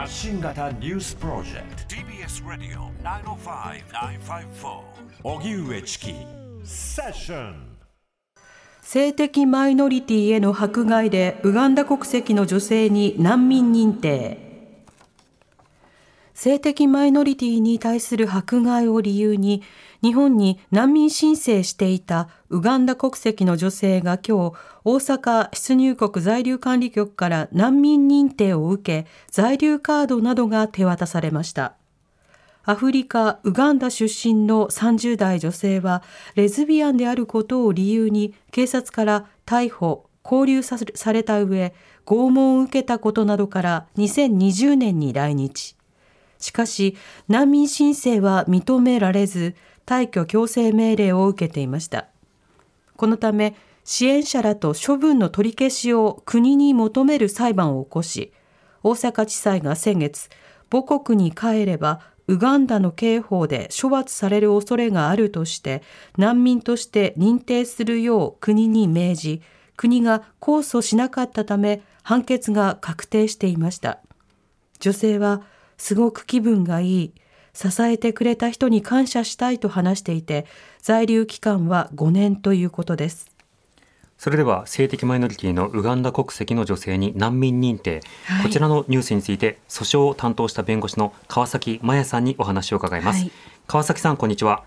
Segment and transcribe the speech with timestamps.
[0.00, 1.94] 発信型ニュースプロジェクト。
[1.94, 4.80] TBS ラディオ905-954
[5.24, 6.14] おぎゅうえちき
[6.64, 7.76] セッション
[8.80, 14.49] 性的マイノリティへの迫害でウガンダ国籍の女性に難民認定
[16.40, 19.62] 性的マイノリティに対する迫害を理由に
[20.02, 31.74] 日本に難民申請していたウガンダ国籍の女性が今日大阪出入国在留管理局から難民認定を受け在留カードなどが手渡されました。
[32.64, 36.02] アフリカ・ウガンダ出身の30代女性は
[36.36, 41.74] レズビアンであることを理由に警察から逮捕・拘留された上
[42.06, 45.76] 拷問を受けたことなどから2020年に来日。
[46.40, 46.96] しかし
[47.28, 49.54] 難民申請は認められず
[49.86, 52.06] 退去強制命令を受けていました。
[52.96, 53.54] このため
[53.84, 58.32] 支援者らと処分の取り消しを国に求める裁判を起こし、
[58.82, 60.28] 大阪地裁が先月、
[60.70, 65.82] 母国に帰ればウガンダの刑法で処罰される恐れがあるとして
[66.16, 69.42] 難民として認定するよう国に命じ
[69.76, 73.98] 国が控訴しなかったため判決が確定していました
[74.78, 75.42] 女性は
[75.80, 77.12] すごく気分がいい。
[77.54, 80.46] 支えてくれた人に感謝したいと話していて
[80.80, 83.30] 在留期間は5年ということです。
[84.18, 93.32] それでは性的マイノリティのウガンダ国籍の女性に難民認定、はい、こちらのニュースについて訴訟を担当した弁護士の川崎真也さんにお話を伺います、はい、
[93.66, 94.64] 川崎さんこんにちは。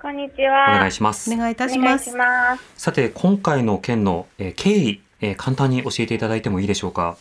[0.00, 0.76] こんにちは。
[0.76, 1.34] お願いします。
[1.34, 2.14] お願いいたします。
[2.76, 7.16] さて今回の件の、えー、経緯、えー、簡単に教えていただいてもいいでしょうか？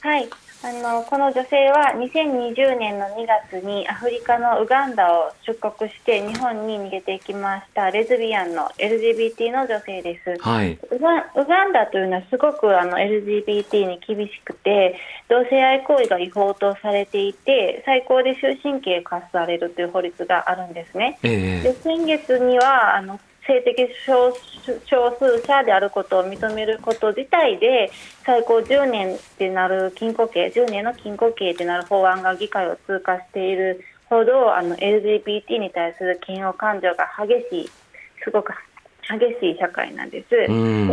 [0.00, 0.28] はい
[0.62, 21.18] あのこの女性は2020年の2月にアフリカのウガンダを出国して日本に逃げていきましたレズビアンの LGBT の女性です、はい、ウガウガンダというのはすごくあの LGBT に厳しくて同性愛行為が違法とされていて最高で終身刑課されるという法律があるんですね。
[21.22, 27.90] えー、で先月にはあの性的少数者であることを認めること自体で
[28.24, 37.70] 最高10年ってなる禁錮刑10年の禁錮刑ってなる法案が議会を通過しているほどあの LGBT に対する嫌悪感情が激しい
[38.22, 38.52] すごく
[39.08, 40.28] 激しい社会なんです。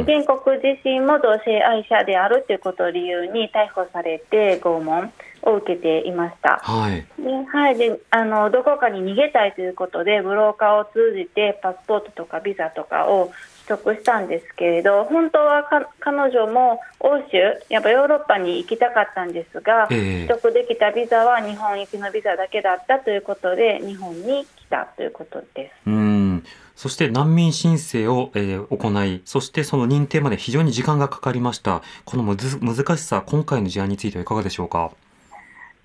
[0.05, 5.11] 原告自身も同性愛者であるということを理由に逮捕されて拷問
[5.43, 6.59] を受けていました。
[6.63, 7.05] はい。
[7.21, 13.31] で、はい、で、あの、どこかに逃げたいということで、ブローカーを通じてパスポートとかビザとかを
[13.67, 15.63] 取得したんですけれど、本当は
[15.99, 17.37] 彼女も欧州、
[17.69, 25.73] やっぱヨーロッパに行きたかったんですが、えー、取得できたビザは日本行きのビザだけだったということで、日本に来たということです。
[25.87, 26.43] うん
[26.75, 31.83] そして難民申請を、えー、行い、そしてその認定まで非常に時間がかかりました。
[32.03, 34.91] このむず難しさ、今回の事案についてはいかがでしょうか？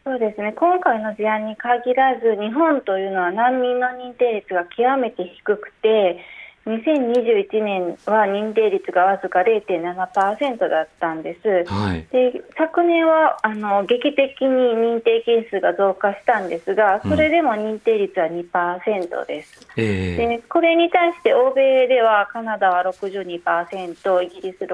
[0.08, 0.54] そうですね。
[0.56, 6.24] 今回の事案に限らず日本というのは難民の認定率が極めて低くて
[6.64, 20.16] 2021年は認定率がわずか0.7%だったんです、はい、で昨年はあの劇的に認定件数が増加したんですがそれでも認定率は2%です、うんえ。
[20.16, 24.66] ー、でこれに対して欧米ではカナダは62%イギリス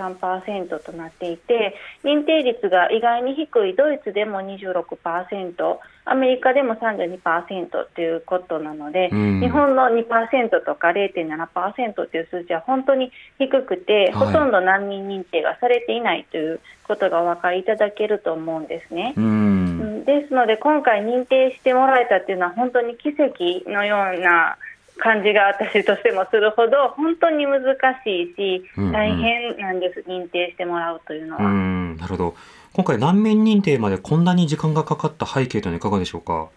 [0.00, 1.74] 63%となっていて
[2.04, 19.14] 認定率が意外に低いドイツでも26%アメリカでも32%ということなので、うん、日本の2%とか0.7%という数字は本当に低くて、はい、ほとんど難民認定がされていないということがお分かりいただけると思うんですね。
[19.16, 24.56] うん、ですので今回認定してもらえたというのは本当に奇跡のような
[25.00, 27.62] 感じが私としてもするほど本当に難
[28.04, 31.42] しいし、大変なんです、うんうん、認定してもらうというのは。
[31.42, 32.34] なるほど。
[32.72, 36.48] 今回難民認定までこんなに時間がかかった背景というのはいかがでしょうか？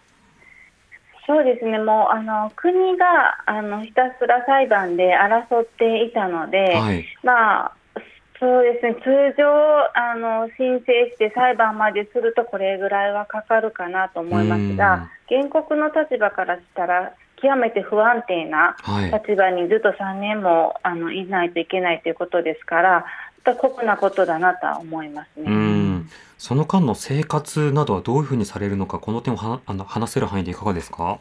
[1.26, 3.06] そうですね、もうあの国が
[3.46, 7.72] あのひたすら裁判で争っていたので、はい、まあ
[8.38, 9.00] そうですね、通
[9.38, 9.44] 常
[9.94, 17.14] あの申請して裁判までするとこれぐらいはかかるかなと思いますが、原告の立場からしたら
[17.44, 18.74] 極めて不安定な
[19.12, 23.04] 立場にずっと3年もあのいないといけないということですから、
[23.44, 26.04] 酷なことだなとは思いますね。
[26.38, 31.18] その間の生活などはどういうふうにされるのか、この点をはあの話せる範囲でいかがですか？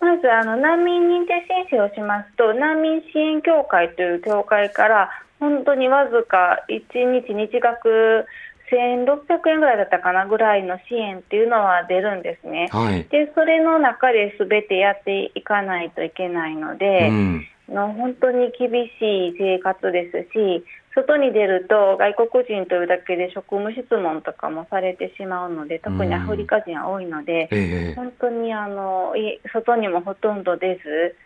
[0.00, 8.26] まずあの難民認定申請をしますと難民支援協会という協会から本当にわずか1日日額
[8.70, 12.68] 1600円ぐらいだったかなぐらいの支援っていうのは出るんですね。
[12.72, 20.64] はい、でそれの中で全てやっていかないといけないので、うん、の本当に厳しい生活ですし
[20.94, 27.94] 外に出ると外国人というだけで職務質問とかもされてしまうので特にアフリカ人は多いので、ええ。
[27.94, 31.16] 本当にあのい外にもほとんど出ず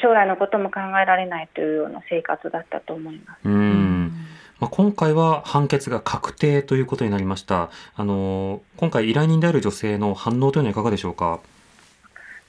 [0.00, 3.48] 将来のことも考えられないというような生活だったと思います。
[3.48, 3.99] うん
[4.60, 7.70] まあ、今回は判決が確定ということになりました。
[7.96, 11.40] あの今回依頼人である女性の反応というのはいかがでしょうか？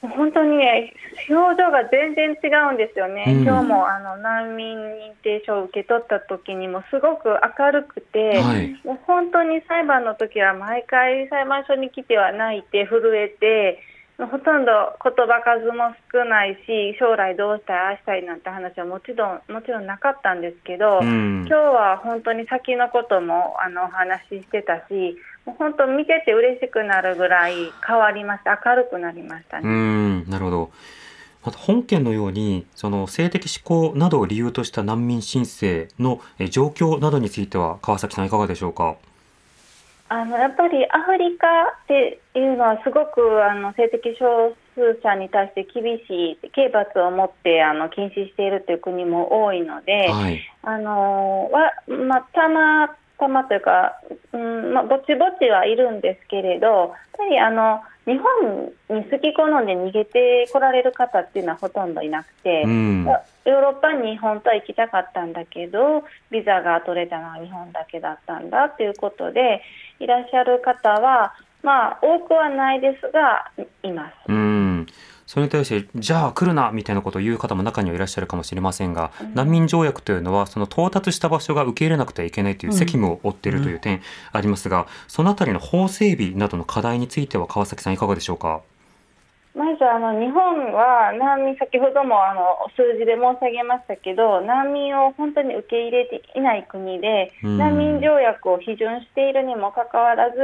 [0.01, 0.93] 本当にね、
[1.29, 7.29] 表情が全然違うんですよね、うん今日もあの難民認定書を受け取った時にもすごく
[7.59, 13.79] 明るくて、はいもう本当に裁判の時は毎回裁判所に来ては泣いて震えて、
[14.27, 14.71] ほとんど
[15.03, 27.53] 言葉数も少ないし、将来どうしたい、ああしたいなんて話はもちろんもちろんなかったんですけど、うん今日は本当に先のこともあのお話ししてたし、もう本当見てて嬉しくなるぐらい
[27.85, 29.67] 変わりました、明るくなりましたうね。
[29.67, 30.71] んなるほど。
[31.43, 38.95] また本件のようにその性的指向などを理由とした難民申請のえ状況などについては川崎さんいかがでしょうか？
[40.11, 50.41] あのやっぱりアフリカっていうのはすごくあの性的少数者に対して厳しい刑罰を持ってあの禁止しているという国も多いので、はい。
[50.63, 54.01] あのわまあ、たまたまというか、
[54.33, 63.07] うんまあ、ぼちぼちはいるんですけれど、やっぱりあの日本に好き好んで逃げてこられる方っていうのはほとんどいなくて、うん。
[63.45, 69.61] ヨーロッパに本当は行きたかったんだけど、ビザが取れたのは日本だけだったんだということで、
[69.99, 71.33] いらっしゃる方は、
[71.63, 73.51] まあ、多くはないですが、
[73.83, 74.13] います。
[74.27, 74.87] うん。
[75.27, 84.01] それに対して、じゃあ来るなみたいなことを言う方も中にはいらっしゃるかもしれませんが、難民条約というのは、その到達した場所が受け入れなくてはいけないという責務を負っているという点
[84.33, 88.61] ありますが、そのあたりの法整備などの課題については川崎さんいかがでしょうか？
[89.53, 100.37] まずあの日本は難民、先ほどもあの数字で申し上げましたけど、難民を本当に受け入れていない国で、うん難民条約を批准しているにもかかわらず、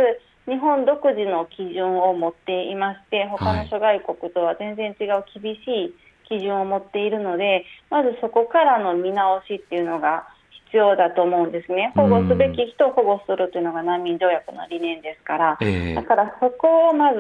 [0.46, 5.96] 日本独自の基準を持っていまして、他の諸外国とは全然違う厳しい
[6.28, 10.28] 基準を持っているので、まずそこからの見直しっていうのが
[10.68, 11.94] 必要だと思うんですね。
[11.96, 15.58] 保護すべき人を保護するというのが難民条約の理念ですから。
[15.62, 17.20] ええだからそこをまず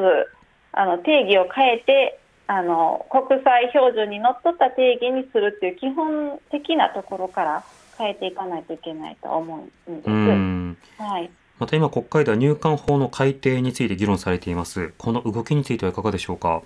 [0.71, 7.63] あの定義を変えてあの国際標準にのっとった定義にするっていう基本的なところから
[7.97, 10.09] 変えていかないといけないと思うんです。
[10.09, 10.77] うん。
[10.97, 11.29] はい
[11.59, 14.93] また今国会では入管法の改定について議論されています。
[14.99, 16.61] この動きについてはいかがでしょうか？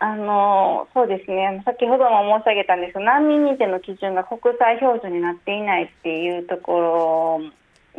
[0.00, 7.40] あのそうですね、先ほども申し上げたんですが、難民認定の基準が国際標準になっていないっていうところ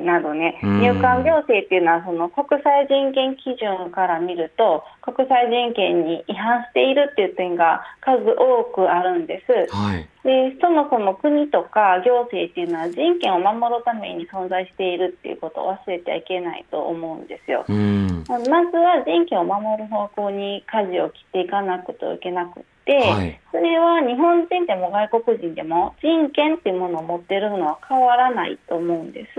[0.05, 0.81] などね、うん。
[0.81, 9.73] 入管行政っていうのは、その国際人権基準から見ると、国際人権に違反しているっていう点が数多くあるんです。
[9.73, 10.07] はい。
[10.23, 17.65] でそもそも国とか行政っていうのは人権を守るために存在しているっていうことを忘れてはいけないと思うんですよ。
[17.67, 18.23] うん。
[18.27, 29.29] まずは人権を守る方向に舵を切っていかなくてはいけなくって、はいそれは日本人でも外国人でも人権っていうものを持っているのは変わらないと思うんです。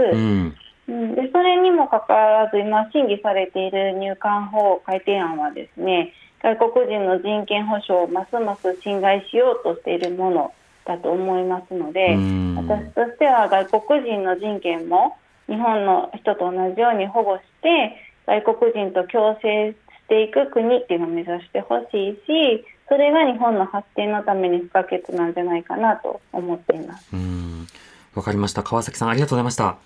[0.90, 1.02] うん。
[1.02, 10.54] うん、でそれにもかかわらず今審議されている入管法改定案はですね外国人の人権保障をますます侵害しようとしているもの
[10.86, 15.16] だと思いますので、うん私としては外国人の人権も
[15.48, 19.76] 日本の人と同じように保護して外国人と共生し
[20.08, 27.08] ていく国っていうのを目指してほしいしそれが日本の発展のために不可欠なんじゃないかなと思っています。
[27.12, 27.66] うん。
[28.14, 28.64] わかりました。
[28.64, 29.78] 川崎さんありがとうございました。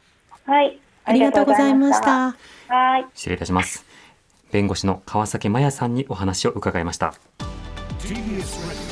[0.46, 2.00] はい、ありがとうございまし。
[2.00, 2.36] た。
[2.68, 3.06] はい。
[3.14, 3.84] 失礼いたします。
[4.52, 7.14] 弁護士の川崎麻也さんにお話を伺いました。
[7.98, 8.84] TBS